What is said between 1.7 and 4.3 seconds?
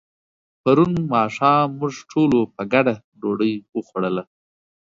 موږ ټولو په ګډه ډوډۍ وخوړله.